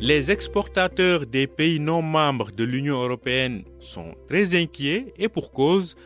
Les 0.00 0.30
exportateurs 0.30 1.26
des 1.26 1.48
pays 1.48 1.80
non 1.80 2.02
membres 2.02 2.52
de 2.52 2.62
l'Union 2.62 3.02
européenne 3.02 3.64
sont 3.80 4.14
très 4.28 4.54
inquiets 4.54 5.12
et 5.16 5.28
pour 5.28 5.50
cause. 5.50 5.96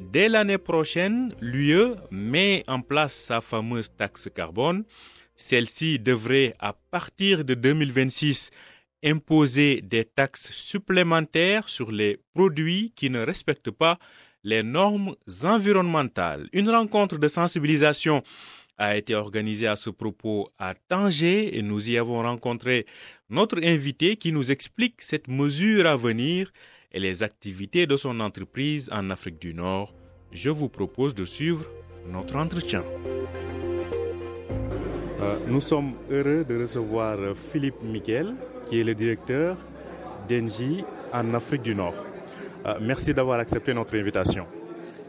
Dès 0.00 0.28
l'année 0.28 0.58
prochaine, 0.58 1.32
l'UE 1.40 1.94
met 2.10 2.64
en 2.66 2.80
place 2.80 3.14
sa 3.14 3.40
fameuse 3.40 3.94
taxe 3.94 4.28
carbone 4.34 4.84
celle-ci 5.36 5.98
devrait, 5.98 6.54
à 6.58 6.72
partir 6.72 7.44
de 7.44 7.54
2026, 7.54 8.50
imposer 9.04 9.82
des 9.82 10.04
taxes 10.04 10.50
supplémentaires 10.52 11.68
sur 11.68 11.92
les 11.92 12.18
produits 12.34 12.92
qui 12.96 13.10
ne 13.10 13.20
respectent 13.20 13.70
pas 13.70 13.98
les 14.42 14.62
normes 14.62 15.14
environnementales. 15.44 16.48
Une 16.52 16.70
rencontre 16.70 17.18
de 17.18 17.28
sensibilisation 17.28 18.22
a 18.78 18.96
été 18.96 19.14
organisée 19.14 19.66
à 19.66 19.76
ce 19.76 19.90
propos 19.90 20.50
à 20.58 20.74
Tanger 20.74 21.56
et 21.56 21.62
nous 21.62 21.90
y 21.90 21.98
avons 21.98 22.22
rencontré 22.22 22.86
notre 23.30 23.58
invité 23.62 24.16
qui 24.16 24.32
nous 24.32 24.52
explique 24.52 25.02
cette 25.02 25.28
mesure 25.28 25.86
à 25.86 25.96
venir 25.96 26.52
et 26.92 27.00
les 27.00 27.22
activités 27.22 27.86
de 27.86 27.96
son 27.96 28.20
entreprise 28.20 28.88
en 28.92 29.10
Afrique 29.10 29.40
du 29.40 29.54
Nord. 29.54 29.94
Je 30.32 30.50
vous 30.50 30.68
propose 30.68 31.14
de 31.14 31.24
suivre 31.24 31.64
notre 32.06 32.36
entretien. 32.36 32.84
Euh, 35.18 35.38
nous 35.48 35.62
sommes 35.62 35.92
heureux 36.10 36.44
de 36.46 36.60
recevoir 36.60 37.16
Philippe 37.34 37.82
Miguel, 37.82 38.34
qui 38.66 38.80
est 38.80 38.84
le 38.84 38.94
directeur 38.94 39.56
d'Engie 40.28 40.84
en 41.10 41.32
Afrique 41.32 41.62
du 41.62 41.74
Nord. 41.74 41.94
Euh, 42.66 42.74
merci 42.82 43.14
d'avoir 43.14 43.38
accepté 43.38 43.72
notre 43.72 43.96
invitation. 43.96 44.44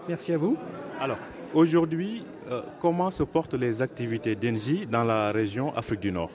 Merci 0.07 0.31
à 0.31 0.37
vous. 0.37 0.57
Alors, 1.01 1.17
aujourd'hui, 1.53 2.23
euh, 2.49 2.61
comment 2.79 3.11
se 3.11 3.23
portent 3.23 3.55
les 3.55 3.81
activités 3.81 4.35
d'Engie 4.35 4.85
dans 4.89 5.03
la 5.03 5.33
région 5.33 5.75
Afrique 5.75 5.99
du 5.99 6.13
Nord? 6.13 6.31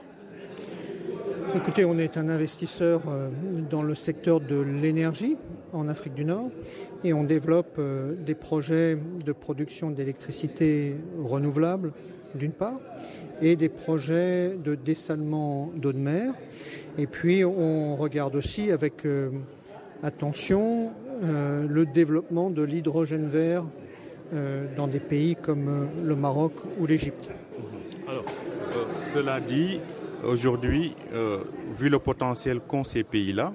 Écoutez, 1.55 1.87
on 1.87 1.99
est 1.99 2.19
un 2.19 2.29
investisseur 2.29 3.01
dans 3.71 3.83
le 3.83 3.95
secteur 3.95 4.41
de 4.41 4.61
l'énergie 4.61 5.37
en 5.73 5.89
Afrique 5.89 6.15
du 6.15 6.25
Nord 6.25 6.51
et 7.05 7.13
on 7.13 7.25
développe 7.25 7.79
des 8.25 8.35
projets 8.35 8.97
de 9.25 9.33
production 9.33 9.91
d'électricité 9.91 10.97
renouvelable 11.19 11.93
d'une 12.35 12.53
part 12.53 12.81
et 13.41 13.57
des 13.57 13.69
projets 13.69 14.57
de 14.57 14.75
dessalement 14.75 15.71
d'eau 15.75 15.93
de 15.93 15.99
mer. 15.99 16.35
Et 16.99 17.07
puis 17.07 17.45
on 17.45 17.97
regarde 17.97 18.37
aussi 18.37 18.71
avec 18.71 19.05
euh, 19.05 19.31
attention 20.03 20.91
euh, 21.23 21.67
le 21.69 21.87
développement 21.87 22.51
de 22.51 22.63
l'hydrogène 22.63 23.29
vert 23.29 23.65
euh, 24.35 24.67
dans 24.77 24.89
des 24.89 25.01
pays 25.01 25.37
comme 25.37 25.89
le 26.05 26.17
Maroc 26.17 26.53
ou 26.81 26.87
l'Égypte. 26.87 27.29
Alors, 28.09 28.25
euh, 28.77 28.85
cela 29.13 29.41
dit, 29.41 29.79
aujourd'hui, 30.25 30.95
vu 31.77 31.89
le 31.89 31.99
potentiel 31.99 32.61
qu'ont 32.61 32.85
ces 32.85 33.05
pays-là, 33.05 33.53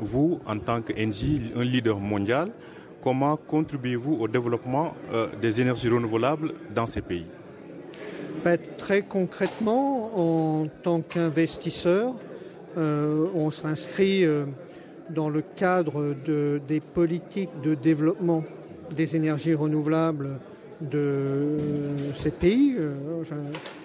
vous, 0.00 0.38
en 0.46 0.58
tant 0.58 0.80
qu'NG, 0.80 1.56
un 1.56 1.64
leader 1.64 1.98
mondial, 1.98 2.48
comment 3.02 3.36
contribuez-vous 3.36 4.14
au 4.20 4.28
développement 4.28 4.94
des 5.40 5.60
énergies 5.60 5.88
renouvelables 5.88 6.52
dans 6.74 6.86
ces 6.86 7.00
pays? 7.00 7.26
Très 8.78 9.02
concrètement, 9.02 10.10
en 10.16 10.66
tant 10.82 11.00
qu'investisseur, 11.00 12.14
euh, 12.76 13.26
on 13.34 13.50
s'inscrit 13.50 14.24
euh, 14.24 14.44
dans 15.10 15.28
le 15.28 15.42
cadre 15.42 16.14
de, 16.24 16.60
des 16.66 16.80
politiques 16.80 17.50
de 17.62 17.74
développement 17.74 18.44
des 18.94 19.16
énergies 19.16 19.54
renouvelables 19.54 20.38
de 20.80 21.56
ces 22.14 22.30
pays, 22.30 22.76
euh, 22.78 22.94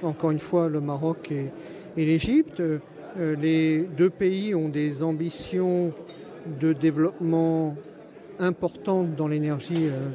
encore 0.03 0.31
une 0.31 0.39
fois 0.39 0.69
le 0.69 0.81
Maroc 0.81 1.31
et, 1.31 1.49
et 1.97 2.05
l'Égypte. 2.05 2.61
Euh, 2.61 2.79
les 3.35 3.81
deux 3.81 4.09
pays 4.09 4.55
ont 4.55 4.69
des 4.69 5.03
ambitions 5.03 5.91
de 6.59 6.73
développement 6.73 7.75
importantes 8.39 9.15
dans 9.15 9.27
l'énergie 9.27 9.87
euh, 9.87 10.09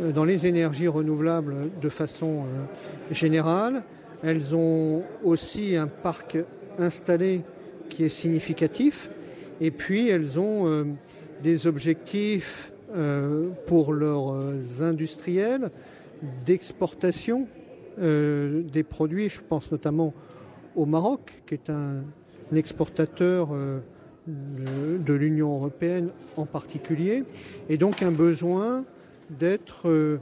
dans 0.00 0.24
les 0.24 0.46
énergies 0.46 0.88
renouvelables 0.88 1.70
de 1.80 1.88
façon 1.88 2.40
euh, 2.40 3.14
générale. 3.14 3.82
Elles 4.22 4.54
ont 4.54 5.02
aussi 5.22 5.76
un 5.76 5.86
parc 5.86 6.38
installé 6.78 7.42
qui 7.88 8.04
est 8.04 8.08
significatif 8.08 9.10
et 9.60 9.70
puis 9.70 10.08
elles 10.08 10.38
ont 10.38 10.66
euh, 10.66 10.84
des 11.42 11.66
objectifs 11.66 12.70
pour 13.66 13.92
leurs 13.92 14.36
industriels 14.80 15.72
d'exportation 16.46 17.48
des 17.98 18.84
produits. 18.88 19.28
Je 19.28 19.40
pense 19.40 19.72
notamment 19.72 20.14
au 20.76 20.86
Maroc, 20.86 21.42
qui 21.44 21.54
est 21.54 21.70
un, 21.70 22.04
exportateur 22.54 23.48
de, 24.28 25.12
l'Union 25.12 25.56
européenne 25.56 26.10
en 26.36 26.46
particulier, 26.46 27.24
et 27.68 27.78
donc 27.78 28.00
un 28.04 28.12
besoin 28.12 28.84
d'être 29.30 30.20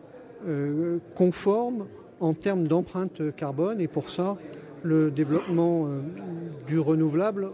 conforme 1.14 1.86
en 2.20 2.34
termes 2.34 2.66
d'empreinte 2.66 3.34
carbone, 3.36 3.80
et 3.80 3.88
pour 3.88 4.08
ça, 4.08 4.36
le 4.82 5.10
développement 5.10 5.88
du 6.66 6.78
renouvelable 6.78 7.50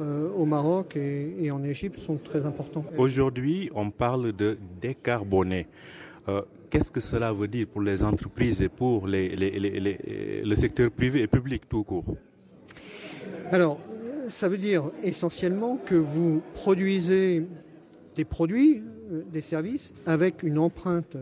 au 0.00 0.46
Maroc 0.46 0.96
et, 0.96 1.50
en 1.50 1.62
Égypte 1.62 1.98
sont 1.98 2.16
très 2.16 2.46
importants. 2.46 2.84
Aujourd'hui, 2.96 3.70
on 3.74 3.90
parle 3.90 4.32
de 4.32 4.56
décarboner. 4.80 5.66
Qu'est-ce 6.70 6.90
que 6.90 7.00
cela 7.00 7.32
veut 7.32 7.48
dire 7.48 7.66
pour 7.66 7.82
les 7.82 8.02
entreprises 8.02 8.62
et 8.62 8.68
pour 8.68 9.06
le 9.06 10.54
secteur 10.54 10.90
privé 10.90 11.22
et 11.22 11.26
public 11.26 11.68
tout 11.68 11.84
court? 11.84 12.04
Alors, 13.50 13.78
ça 14.28 14.48
veut 14.48 14.58
dire 14.58 14.90
essentiellement 15.02 15.78
que 15.84 15.94
vous 15.94 16.40
produisez 16.54 17.44
des 18.14 18.24
produits, 18.24 18.82
euh, 18.82 18.91
des 19.32 19.40
services 19.40 19.92
avec 20.06 20.42
une 20.42 20.58
empreinte 20.58 21.16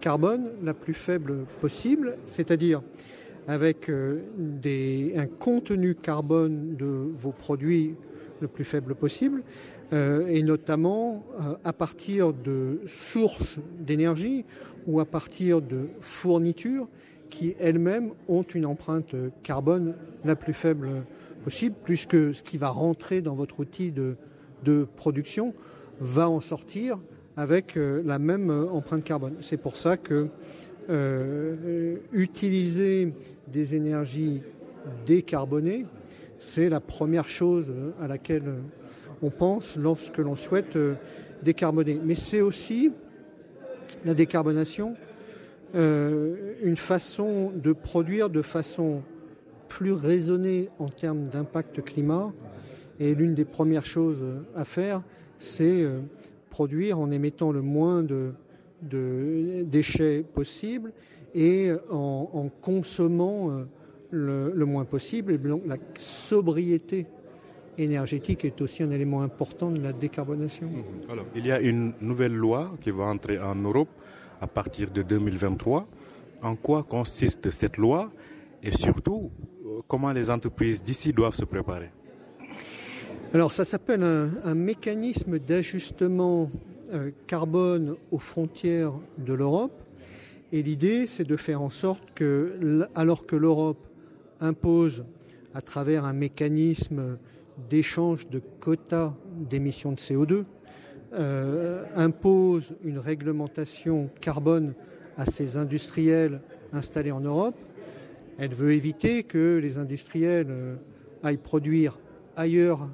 carbone 0.00 0.52
la 0.62 0.74
plus 0.74 0.94
faible 0.94 1.46
possible, 1.60 2.16
c'est-à-dire 2.26 2.82
avec 3.48 3.88
euh, 3.88 4.22
un 5.16 5.26
contenu 5.26 5.94
carbone 5.94 6.76
de 6.76 6.86
vos 6.86 7.32
produits 7.32 7.94
le 8.40 8.48
plus 8.48 8.64
faible 8.64 8.94
possible, 8.94 9.42
euh, 9.92 10.26
et 10.26 10.42
notamment 10.42 11.24
à 11.64 11.72
partir 11.72 12.32
de 12.32 12.80
sources 12.86 13.58
d'énergie 13.78 14.44
ou 14.86 15.00
à 15.00 15.04
partir 15.04 15.62
de 15.62 15.88
fournitures 16.00 16.88
qui 17.30 17.54
elles-mêmes 17.58 18.12
ont 18.28 18.42
une 18.42 18.66
empreinte 18.66 19.14
carbone 19.42 19.94
la 20.24 20.36
plus 20.36 20.52
faible 20.52 21.04
possible, 21.44 21.76
puisque 21.84 22.34
ce 22.34 22.42
qui 22.42 22.58
va 22.58 22.68
rentrer 22.68 23.20
dans 23.20 23.34
votre 23.34 23.60
outil 23.60 23.92
de, 23.92 24.16
production 24.96 25.54
va 26.00 26.28
en 26.28 26.40
sortir 26.40 26.98
avec 27.36 27.76
euh, 27.76 28.02
la 28.04 28.18
même 28.18 28.50
empreinte 28.50 29.04
carbone. 29.04 29.34
C'est 29.40 29.56
pour 29.56 29.76
ça 29.76 29.96
que 29.96 30.28
euh, 30.88 31.96
utiliser 32.12 33.12
des 33.48 33.74
énergies 33.74 34.42
décarbonées, 35.04 35.86
c'est 36.38 36.68
la 36.68 36.80
première 36.80 37.28
chose 37.28 37.72
à 38.00 38.06
laquelle 38.06 38.54
on 39.22 39.30
pense 39.30 39.76
lorsque 39.76 40.18
l'on 40.18 40.36
souhaite 40.36 40.76
euh, 40.76 40.94
décarboner. 41.42 42.00
Mais 42.02 42.14
c'est 42.14 42.40
aussi 42.40 42.92
la 44.04 44.14
décarbonation, 44.14 44.94
euh, 45.74 46.54
une 46.62 46.76
façon 46.76 47.52
de 47.54 47.72
produire 47.72 48.30
de 48.30 48.42
façon 48.42 49.02
plus 49.68 49.92
raisonnée 49.92 50.68
en 50.78 50.88
termes 50.88 51.28
d'impact 51.28 51.82
climat. 51.82 52.32
Et 53.00 53.14
l'une 53.14 53.34
des 53.34 53.44
premières 53.44 53.84
choses 53.84 54.22
à 54.54 54.64
faire, 54.64 55.02
c'est 55.38 55.82
euh, 55.82 56.00
produire 56.56 56.98
en 56.98 57.10
émettant 57.10 57.52
le 57.52 57.60
moins 57.60 58.02
de, 58.02 58.32
déchets 59.64 60.22
possible 60.22 60.90
et 61.34 61.70
en, 61.90 62.48
consommant 62.62 63.50
euh, 63.50 63.64
le, 64.54 64.64
moins 64.64 64.86
possible. 64.86 65.32
Et 65.34 65.38
donc 65.38 65.64
la 65.66 65.76
sobriété 65.98 67.04
énergétique 67.76 68.46
est 68.46 68.58
aussi 68.62 68.82
un 68.82 68.90
élément 68.90 69.20
important 69.20 69.70
de 69.70 69.82
la 69.82 69.92
décarbonation. 69.92 70.70
Alors, 71.10 71.26
il 71.34 71.44
y 71.46 71.52
a 71.52 71.60
une 71.60 71.92
nouvelle 72.00 72.34
loi 72.34 72.72
qui 72.80 72.90
va 72.90 73.04
entrer 73.04 73.38
en 73.38 73.56
Europe 73.56 73.90
à 74.40 74.46
partir 74.46 74.90
de 74.90 75.02
2023. 75.02 75.86
En 76.40 76.56
quoi 76.56 76.84
consiste 76.84 77.50
cette 77.50 77.76
loi? 77.76 78.10
Et 78.62 78.72
surtout 78.72 79.30
euh, 79.66 79.82
comment 79.86 80.10
les 80.10 80.30
entreprises 80.30 80.82
d'ici 80.82 81.12
doivent 81.12 81.36
se 81.36 81.44
préparer? 81.44 81.90
Alors 83.34 83.52
ça 83.52 83.64
s'appelle 83.64 84.02
un, 84.02 84.54
mécanisme 84.54 85.38
d'ajustement 85.38 86.50
euh, 86.92 87.10
carbone 87.26 87.96
aux 88.10 88.18
frontières 88.18 88.94
de 89.18 89.34
l'Europe. 89.34 89.82
Et 90.52 90.62
l'idée, 90.62 91.06
c'est 91.06 91.24
de 91.24 91.36
faire 91.36 91.60
en 91.60 91.70
sorte 91.70 92.12
que, 92.14 92.86
alors 92.94 93.26
que 93.26 93.34
l'Europe 93.34 93.84
impose 94.40 95.04
à 95.54 95.60
travers 95.60 96.04
un 96.04 96.12
mécanisme 96.12 97.18
d'échange 97.68 98.28
de 98.28 98.40
quotas 98.60 99.12
d'émissions 99.50 99.92
de 99.92 99.98
CO2 99.98 100.44
euh, 101.14 101.84
impose 101.94 102.74
une 102.84 102.98
réglementation 102.98 104.08
carbone 104.20 104.74
à 105.16 105.26
ces 105.26 105.56
industriels 105.56 106.40
installés 106.72 107.12
en 107.12 107.20
Europe. 107.20 107.56
Elle 108.38 108.54
veut 108.54 108.72
éviter 108.72 109.24
que 109.24 109.58
les 109.60 109.78
industriels 109.78 110.46
euh, 110.50 110.76
aillent 111.22 111.38
produire 111.38 111.98
ailleurs 112.36 112.88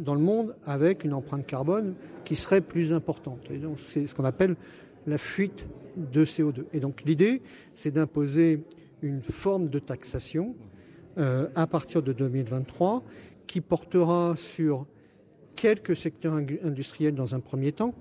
dans 0.00 0.14
le 0.14 0.20
monde 0.20 0.54
avec 0.64 1.04
une 1.04 1.14
empreinte 1.14 1.46
carbone 1.46 1.94
qui 2.24 2.36
serait 2.36 2.60
plus 2.60 2.92
importante. 2.92 3.48
c'est 3.76 4.06
ce 4.06 4.14
qu'on 4.14 4.24
appelle 4.24 4.56
la 5.06 5.18
fuite 5.18 5.66
de 5.96 6.24
CO2. 6.24 6.64
Et 6.72 6.80
donc 6.80 7.02
l'idée, 7.04 7.42
c'est 7.74 7.90
d'imposer 7.90 8.62
une 9.02 9.22
forme 9.22 9.68
de 9.68 9.78
taxation 9.78 10.54
à 11.16 11.66
partir 11.66 12.02
de 12.02 12.12
2023 12.12 13.02
qui 13.46 13.60
portera 13.60 14.34
sur 14.36 14.86
quelques 15.60 15.96
secteurs 15.96 16.34
industriels 16.64 17.14
dans 17.14 17.34
un 17.34 17.40
premier 17.40 17.72
temps, 17.72 17.94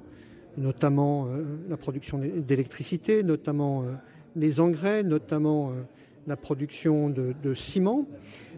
notamment 0.57 1.27
euh, 1.27 1.43
la 1.67 1.75
production 1.75 2.17
d'électricité, 2.19 3.23
notamment 3.23 3.83
euh, 3.83 3.93
les 4.35 4.59
engrais, 4.59 5.03
notamment 5.03 5.71
euh, 5.71 5.73
la 6.29 6.37
production 6.37 7.09
de, 7.09 7.53
ciment. 7.53 8.07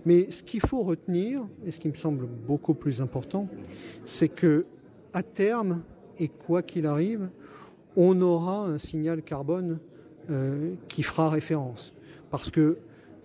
Mais 0.05 0.29
ce 0.29 0.43
qu'il 0.43 0.61
faut 0.61 0.83
retenir, 0.83 1.47
et 1.65 1.71
ce 1.71 1.79
qui 1.79 1.89
me 1.89 1.95
semble 1.95 2.25
beaucoup 2.25 2.73
plus 2.73 3.01
important, 3.01 3.47
c'est 4.05 4.29
que 4.29 4.65
à 5.13 5.23
terme, 5.23 5.81
et 6.19 6.27
quoi 6.27 6.61
qu'il 6.61 6.85
arrive, 6.85 7.29
on 7.95 8.21
aura 8.21 8.67
un 8.67 8.77
signal 8.77 9.21
carbone 9.23 9.79
qui 10.87 11.03
fera 11.03 11.29
référence. 11.29 11.93
Parce 12.29 12.49
que 12.49 12.77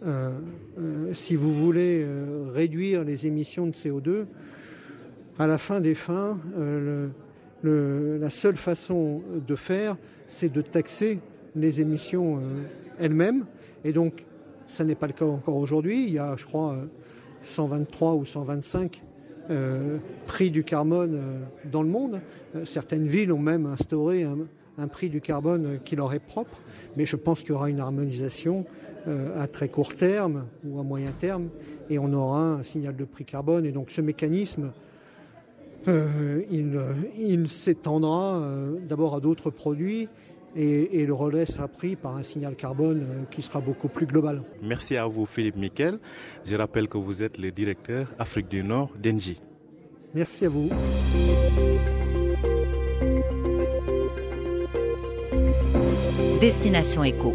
euh, 0.04 0.38
euh, 0.78 1.14
si 1.14 1.36
vous 1.36 1.54
voulez 1.54 2.04
euh, 2.04 2.50
réduire 2.52 3.02
les 3.02 3.26
émissions 3.26 3.66
de 3.66 3.72
CO2, 3.72 4.26
à 5.38 5.46
la 5.46 5.58
fin 5.58 5.80
des 5.80 5.94
fins, 5.94 6.38
la 7.62 8.30
seule 8.30 8.56
façon 8.56 9.22
de 9.46 9.54
faire, 9.54 9.98
c'est 10.28 10.50
de 10.50 10.62
taxer 10.62 11.20
les 11.54 11.82
émissions 11.82 12.40
elles-mêmes. 12.98 13.44
Et 13.84 13.92
donc, 13.92 14.24
ça 14.66 14.84
n'est 14.84 14.94
pas 14.94 15.06
le 15.06 15.12
cas 15.12 15.24
encore 15.24 15.56
aujourd'hui. 15.56 16.04
Il 16.04 16.12
y 16.12 16.18
a, 16.18 16.36
je 16.36 16.44
crois, 16.44 16.76
123 17.44 18.14
ou 18.14 18.24
125 18.24 19.02
prix 20.26 20.50
du 20.50 20.64
carbone 20.64 21.20
dans 21.70 21.82
le 21.82 21.88
monde. 21.88 22.20
certaines 22.64 23.06
villes 23.06 23.30
ont 23.30 23.38
même 23.38 23.66
instauré 23.66 24.24
un 24.24 24.88
prix 24.88 25.08
du 25.08 25.20
carbone 25.20 25.78
qui 25.84 25.94
leur 25.94 26.12
est 26.12 26.18
propre. 26.18 26.60
Mais 26.96 27.06
je 27.06 27.16
pense 27.16 27.40
qu'il 27.40 27.50
y 27.50 27.52
aura 27.52 27.70
une 27.70 27.80
harmonisation 27.80 28.66
euh, 29.08 29.40
à 29.40 29.46
très 29.46 29.68
court 29.68 29.94
terme 29.94 30.46
ou 30.64 30.80
à 30.80 30.82
moyen 30.82 31.12
terme, 31.12 31.48
et 31.88 31.96
on 31.96 32.12
aura 32.12 32.54
un 32.54 32.62
signal 32.64 32.96
de 32.96 33.04
prix 33.04 33.24
carbone. 33.24 33.64
Et 33.64 33.70
donc 33.70 33.92
ce 33.92 34.00
mécanisme, 34.00 34.72
euh, 35.86 36.42
il, 36.50 37.48
s'étendra 37.48 38.38
euh, 38.38 38.78
d'abord 38.88 39.14
à 39.14 39.20
d'autres 39.20 39.50
produits 39.50 40.08
et, 40.56 41.04
le 41.06 41.12
relais 41.12 41.46
sera 41.46 41.68
pris 41.68 41.96
par 41.96 42.16
un 42.16 42.22
signal 42.22 42.56
carbone 42.56 43.26
qui 43.30 43.42
sera 43.42 43.60
beaucoup 43.60 43.88
plus 43.88 44.06
global. 44.06 44.42
Merci 44.62 44.96
à 44.96 45.06
vous 45.06 45.26
Philippe 45.26 45.56
Miquel. 45.56 45.98
Je 46.44 46.56
rappelle 46.56 46.88
que 46.88 46.98
vous 46.98 47.22
êtes 47.22 47.38
le 47.38 47.50
directeur 47.50 48.08
Afrique 48.18 48.48
du 48.48 48.62
Nord 48.62 48.90
d'Engie. 48.98 49.40
Merci 50.14 50.46
à 50.46 50.48
vous. 50.48 50.70
Destination 56.40 57.04
Éco. 57.04 57.34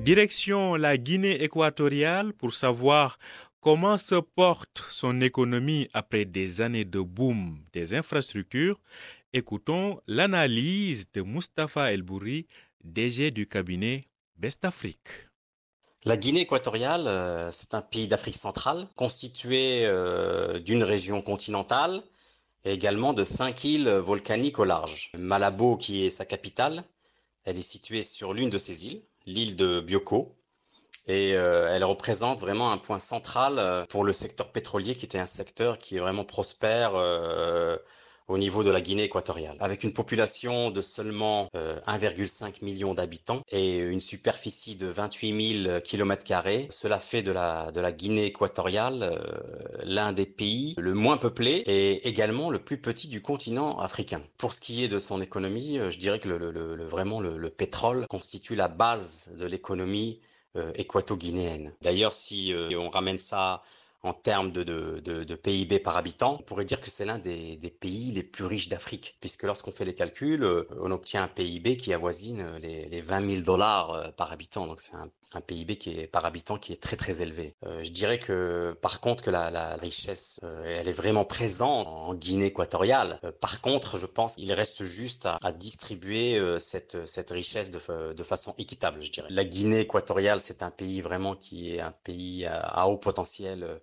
Direction 0.00 0.74
la 0.76 0.96
Guinée 0.96 1.42
équatoriale 1.42 2.32
pour 2.32 2.54
savoir 2.54 3.18
comment 3.60 3.96
se 3.96 4.16
porte 4.16 4.82
son 4.90 5.20
économie 5.20 5.88
après 5.92 6.24
des 6.24 6.60
années 6.60 6.84
de 6.84 7.00
boom 7.00 7.58
des 7.72 7.94
infrastructures. 7.94 8.80
Écoutons 9.34 9.98
l'analyse 10.06 11.06
de 11.14 11.22
Mustapha 11.22 11.90
El 11.90 12.02
Bouri, 12.02 12.46
DG 12.84 13.30
du 13.30 13.46
cabinet 13.46 14.06
Best 14.36 14.62
Afrique. 14.66 15.08
La 16.04 16.18
Guinée 16.18 16.42
équatoriale, 16.42 17.06
euh, 17.06 17.50
c'est 17.50 17.72
un 17.72 17.80
pays 17.80 18.08
d'Afrique 18.08 18.36
centrale 18.36 18.86
constitué 18.94 19.86
euh, 19.86 20.58
d'une 20.58 20.82
région 20.82 21.22
continentale 21.22 22.02
et 22.66 22.72
également 22.72 23.14
de 23.14 23.24
cinq 23.24 23.64
îles 23.64 23.88
volcaniques 23.88 24.58
au 24.58 24.66
large. 24.66 25.10
Malabo, 25.16 25.78
qui 25.78 26.04
est 26.04 26.10
sa 26.10 26.26
capitale, 26.26 26.82
elle 27.44 27.56
est 27.56 27.62
située 27.62 28.02
sur 28.02 28.34
l'une 28.34 28.50
de 28.50 28.58
ces 28.58 28.86
îles, 28.86 29.00
l'île 29.24 29.56
de 29.56 29.80
Bioko. 29.80 30.36
Et 31.06 31.34
euh, 31.36 31.74
elle 31.74 31.84
représente 31.84 32.38
vraiment 32.38 32.70
un 32.70 32.76
point 32.76 32.98
central 32.98 33.86
pour 33.88 34.04
le 34.04 34.12
secteur 34.12 34.52
pétrolier, 34.52 34.94
qui 34.94 35.06
était 35.06 35.18
un 35.18 35.26
secteur 35.26 35.78
qui 35.78 35.96
est 35.96 36.00
vraiment 36.00 36.26
prospère 36.26 36.92
au 38.32 38.38
niveau 38.38 38.64
de 38.64 38.70
la 38.70 38.80
Guinée 38.80 39.04
équatoriale. 39.04 39.56
Avec 39.60 39.84
une 39.84 39.92
population 39.92 40.70
de 40.70 40.80
seulement 40.80 41.50
1,5 41.54 42.44
euh, 42.44 42.50
million 42.62 42.94
d'habitants 42.94 43.42
et 43.50 43.76
une 43.76 44.00
superficie 44.00 44.74
de 44.74 44.86
28 44.86 45.64
000 45.64 45.80
km, 45.80 46.24
cela 46.70 46.98
fait 46.98 47.22
de 47.22 47.30
la, 47.30 47.70
de 47.72 47.80
la 47.80 47.92
Guinée 47.92 48.24
équatoriale 48.24 49.00
euh, 49.02 49.82
l'un 49.84 50.12
des 50.12 50.24
pays 50.24 50.74
le 50.78 50.94
moins 50.94 51.18
peuplé 51.18 51.62
et 51.66 52.08
également 52.08 52.48
le 52.48 52.58
plus 52.58 52.78
petit 52.78 53.08
du 53.08 53.20
continent 53.20 53.78
africain. 53.78 54.22
Pour 54.38 54.54
ce 54.54 54.60
qui 54.60 54.82
est 54.82 54.88
de 54.88 54.98
son 54.98 55.20
économie, 55.20 55.78
je 55.90 55.98
dirais 55.98 56.18
que 56.18 56.30
le, 56.30 56.84
vraiment 56.84 57.20
le, 57.20 57.50
pétrole 57.50 58.06
constitue 58.08 58.54
la 58.54 58.68
base 58.68 59.30
de 59.38 59.44
l'économie 59.44 60.20
équato-guinéenne. 60.74 61.74
D'ailleurs, 61.82 62.14
si 62.14 62.54
on 62.78 62.88
ramène 62.88 63.18
ça 63.18 63.62
en 64.04 64.12
termes 64.12 64.50
de, 64.50 64.64
de, 64.64 64.98
de, 65.00 65.34
PIB 65.36 65.78
par 65.78 65.96
habitant, 65.96 66.38
on 66.40 66.42
pourrait 66.42 66.64
dire 66.64 66.80
que 66.80 66.90
c'est 66.90 67.04
l'un 67.04 67.18
des, 67.18 67.56
des, 67.56 67.70
pays 67.70 68.10
les 68.10 68.24
plus 68.24 68.44
riches 68.44 68.68
d'Afrique, 68.68 69.16
puisque 69.20 69.44
lorsqu'on 69.44 69.70
fait 69.70 69.84
les 69.84 69.94
calculs, 69.94 70.42
euh, 70.42 70.64
on 70.80 70.90
obtient 70.90 71.22
un 71.22 71.28
PIB 71.28 71.76
qui 71.76 71.92
avoisine 71.92 72.44
les, 72.60 72.88
les 72.88 73.00
20 73.00 73.30
000 73.30 73.42
dollars 73.42 73.90
euh, 73.92 74.10
par 74.10 74.32
habitant. 74.32 74.66
Donc 74.66 74.80
c'est 74.80 74.94
un, 74.96 75.08
un, 75.34 75.40
PIB 75.40 75.76
qui 75.76 76.00
est 76.00 76.06
par 76.08 76.24
habitant 76.24 76.58
qui 76.58 76.72
est 76.72 76.82
très 76.82 76.96
très 76.96 77.22
élevé. 77.22 77.54
Euh, 77.64 77.84
je 77.84 77.90
dirais 77.92 78.18
que 78.18 78.76
par 78.82 79.00
contre 79.00 79.22
que 79.22 79.30
la, 79.30 79.50
la 79.50 79.76
richesse, 79.76 80.40
elle 80.64 80.88
est 80.88 80.92
vraiment 80.92 81.24
présente 81.24 81.86
en 81.86 82.14
Guinée 82.14 82.46
équatoriale. 82.46 83.20
par 83.40 83.60
contre, 83.60 83.98
je 83.98 84.06
pense 84.06 84.34
qu'il 84.34 84.52
reste 84.52 84.82
juste 84.82 85.26
à, 85.26 85.38
à 85.42 85.52
distribuer 85.52 86.40
cette, 86.58 87.06
cette 87.06 87.30
richesse 87.30 87.70
de, 87.70 88.12
de 88.12 88.22
façon 88.24 88.54
équitable, 88.58 89.00
je 89.02 89.12
dirais. 89.12 89.28
La 89.30 89.44
Guinée 89.44 89.80
équatoriale, 89.80 90.40
c'est 90.40 90.62
un 90.64 90.70
pays 90.70 91.00
vraiment 91.00 91.36
qui 91.36 91.74
est 91.74 91.80
un 91.80 91.92
pays 91.92 92.46
à 92.46 92.88
haut 92.88 92.98
potentiel 92.98 93.80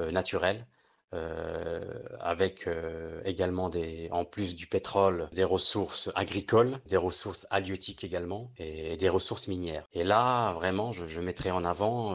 euh, 0.00 0.10
naturel. 0.10 0.66
Euh, 1.14 2.02
avec 2.20 2.66
euh, 2.66 3.22
également 3.24 3.70
des, 3.70 4.08
en 4.10 4.26
plus 4.26 4.54
du 4.54 4.66
pétrole, 4.66 5.30
des 5.32 5.42
ressources 5.42 6.10
agricoles, 6.14 6.76
des 6.86 6.98
ressources 6.98 7.46
halieutiques 7.48 8.04
également 8.04 8.52
et, 8.58 8.98
des 8.98 9.08
ressources 9.08 9.48
minières. 9.48 9.88
Et 9.94 10.04
là, 10.04 10.52
vraiment, 10.52 10.92
je, 10.92 11.20
mettrai 11.22 11.50
en 11.50 11.64
avant 11.64 12.14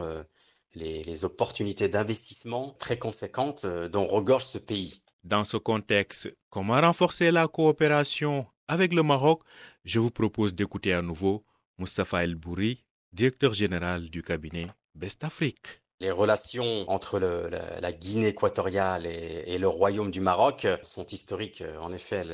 les, 0.76 1.02
les, 1.02 1.24
opportunités 1.24 1.88
d'investissement 1.88 2.76
très 2.78 2.96
conséquentes 2.96 3.66
dont 3.66 4.06
regorge 4.06 4.44
ce 4.44 4.58
pays. 4.58 5.00
Dans 5.24 5.42
ce 5.42 5.56
contexte, 5.56 6.32
comment 6.48 6.80
renforcer 6.80 7.32
la 7.32 7.48
coopération 7.48 8.46
avec 8.68 8.92
le 8.92 9.02
Maroc? 9.02 9.42
Je 9.84 9.98
vous 9.98 10.12
propose 10.12 10.54
d'écouter 10.54 10.92
à 10.92 11.02
nouveau 11.02 11.44
Mustafa 11.78 12.22
El 12.22 12.36
Bouri, 12.36 12.84
directeur 13.12 13.54
général 13.54 14.08
du 14.08 14.22
cabinet 14.22 14.68
Best 14.94 15.24
Afrique. 15.24 15.83
Les 16.04 16.10
relations 16.10 16.84
entre 16.90 17.18
la, 17.18 17.92
Guinée 17.92 18.26
équatoriale 18.26 19.06
et, 19.06 19.56
le 19.56 19.68
Royaume 19.68 20.10
du 20.10 20.20
Maroc 20.20 20.66
sont 20.82 21.06
historiques. 21.06 21.64
En 21.80 21.94
effet, 21.94 22.26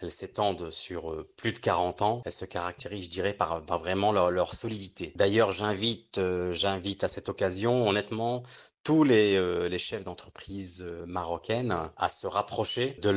elles, 0.00 0.10
s'étendent 0.10 0.68
sur 0.72 1.12
euh, 1.12 1.24
plus 1.36 1.52
de 1.52 1.60
40 1.60 2.02
ans. 2.02 2.22
Elles 2.26 2.32
se 2.32 2.44
caractérisent, 2.44 3.04
je 3.04 3.10
dirais, 3.10 3.32
par, 3.32 3.60
vraiment 3.78 4.10
leur, 4.10 4.52
solidité. 4.52 5.12
D'ailleurs, 5.14 5.52
j'invite, 5.52 6.18
euh, 6.18 6.50
j'invite 6.50 7.04
à 7.04 7.08
cette 7.08 7.28
occasion, 7.28 7.88
honnêtement, 7.88 8.42
tous 8.82 9.04
les, 9.04 9.36
euh, 9.36 9.78
chefs 9.78 10.02
d'entreprise 10.02 10.84
marocaines 11.06 11.88
à 11.96 12.08
se 12.08 12.26
rapprocher 12.26 12.98
de, 13.00 13.10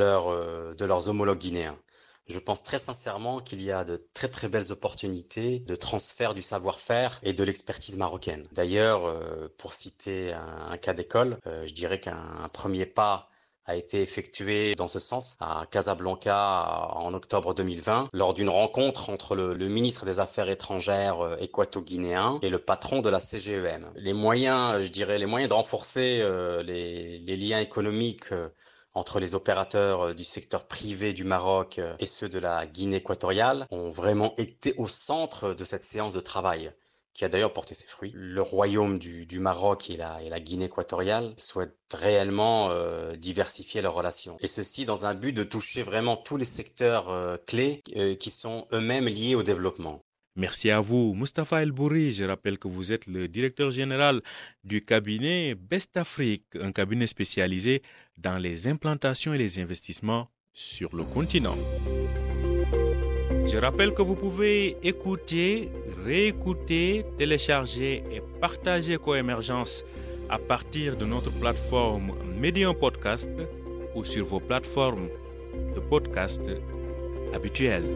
de 0.76 0.86
leurs 0.86 1.10
homologues 1.10 1.40
guinéens. 1.40 1.80
Je 2.30 2.40
pense 2.40 2.62
très 2.62 2.78
sincèrement 2.78 3.40
qu'il 3.40 3.64
y 3.64 3.72
a 3.72 3.86
de 3.86 4.06
très 4.14 4.28
très 4.28 4.50
belles 4.50 4.74
opportunités 4.74 5.60
de 5.60 5.76
transfert 5.76 6.34
du 6.34 6.42
savoir-faire 6.42 7.20
et 7.24 7.32
de 7.32 7.44
l'expertise 7.44 7.96
marocaine. 7.96 8.46
D'ailleurs, 8.52 9.06
euh, 9.06 9.48
pour 9.58 9.74
citer 9.74 10.34
un, 10.34 10.76
cas 10.78 10.94
d'école, 10.94 11.38
euh, 11.48 11.66
je 11.66 11.74
dirais 11.74 12.02
qu'un 12.02 12.50
premier 12.52 12.86
pas 12.86 13.30
a 13.66 13.76
été 13.76 14.02
effectué 14.02 14.76
dans 14.76 14.90
ce 14.90 15.00
sens 15.00 15.38
à 15.40 15.66
Casablanca 15.72 16.90
en 16.96 17.14
octobre 17.14 17.54
2020 17.54 18.10
lors 18.12 18.34
d'une 18.34 18.50
rencontre 18.50 19.10
entre 19.10 19.36
le, 19.36 19.56
ministre 19.68 20.06
des 20.06 20.20
Affaires 20.20 20.50
étrangères 20.50 21.22
euh, 21.22 21.38
équato-guinéen 21.40 22.40
et 22.42 22.50
le 22.50 22.60
patron 22.60 23.00
de 23.00 23.10
la 23.10 23.22
CGEM. 23.22 23.90
Les 23.96 24.14
moyens, 24.14 24.84
je 24.84 24.90
dirais, 24.90 25.18
les 25.18 25.26
moyens 25.26 25.50
de 25.50 25.54
renforcer 25.54 26.26
les, 26.66 27.20
les, 27.20 27.38
liens 27.38 27.60
économiques 27.60 28.34
entre 28.98 29.20
les 29.20 29.36
opérateurs 29.36 30.08
euh, 30.08 30.14
du 30.14 30.24
secteur 30.24 30.66
privé 30.66 31.14
du 31.14 31.24
Maroc 31.24 31.78
euh, 31.78 31.96
et 32.00 32.08
ceux 32.08 32.30
de 32.30 32.40
la 32.40 32.66
Guinée 32.66 32.98
équatoriale 32.98 33.68
ont 33.70 33.92
vraiment 33.92 34.34
été 34.38 34.74
au 34.78 34.88
centre 34.88 35.54
de 35.54 35.64
cette 35.64 35.84
séance 35.84 36.14
de 36.14 36.20
travail 36.20 36.72
qui 37.14 37.24
a 37.26 37.30
d'ailleurs 37.30 37.54
porté 37.54 37.74
ses 37.74 37.88
fruits. 37.88 38.12
Le 38.14 38.42
royaume 38.44 39.00
du, 39.00 39.40
Maroc 39.40 39.90
et 39.90 39.98
la, 39.98 40.40
Guinée 40.40 40.66
équatoriale 40.66 41.34
souhaitent 41.36 41.76
réellement 41.92 42.70
euh, 42.70 43.16
diversifier 43.16 43.82
leurs 43.82 43.96
relations. 43.96 44.38
Et 44.40 44.46
ceci 44.46 44.86
dans 44.86 45.06
un 45.06 45.16
but 45.16 45.34
de 45.34 45.44
toucher 45.44 45.82
vraiment 45.82 46.16
tous 46.16 46.38
les 46.38 46.46
secteurs 46.46 47.40
clés 47.48 47.82
qui 48.20 48.30
sont 48.30 48.68
eux-mêmes 48.72 49.08
liés 49.08 49.34
au 49.34 49.42
développement. 49.42 50.04
Merci 50.38 50.70
à 50.70 50.80
vous, 50.80 51.16
Mustafa 51.16 51.64
El 51.64 51.72
Bouri. 51.72 52.14
Je 52.14 52.24
rappelle 52.24 52.60
que 52.60 52.68
vous 52.68 52.92
êtes 52.92 53.08
le 53.08 53.28
directeur 53.28 53.72
général 53.72 54.22
du 54.64 54.86
cabinet 54.86 55.56
Best 55.56 55.98
Afrique, 55.98 56.46
un 56.62 56.72
cabinet 56.72 57.08
spécialisé 57.08 57.82
dans 58.20 58.38
les 58.38 58.68
implantations 58.68 59.34
et 59.34 59.40
les 59.40 59.58
investissements 59.58 60.30
sur 60.54 60.96
le 60.96 61.04
continent. 61.04 61.58
Je 63.48 63.58
rappelle 63.58 63.96
que 63.96 64.04
vous 64.04 64.16
pouvez 64.16 64.78
écouter, 64.84 65.72
réécouter, 66.06 67.04
télécharger 67.18 68.04
et 68.12 68.22
partager 68.40 68.98
Coémergence 68.98 69.84
à 70.30 70.38
partir 70.38 70.98
de 70.98 71.06
notre 71.06 71.32
plateforme 71.32 72.14
Medium 72.40 72.76
Podcast 72.76 73.32
ou 73.96 74.06
sur 74.06 74.24
vos 74.26 74.40
plateformes 74.40 75.10
de 75.74 75.80
podcast 75.80 76.44
habituelles. 77.34 77.90